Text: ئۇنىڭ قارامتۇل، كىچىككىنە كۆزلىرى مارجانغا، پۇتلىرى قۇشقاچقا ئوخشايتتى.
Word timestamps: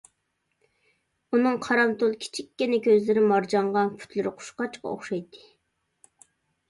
ئۇنىڭ 1.35 1.59
قارامتۇل، 1.65 2.15
كىچىككىنە 2.25 2.79
كۆزلىرى 2.87 3.25
مارجانغا، 3.35 3.87
پۇتلىرى 4.01 4.35
قۇشقاچقا 4.41 4.93
ئوخشايتتى. 4.95 5.45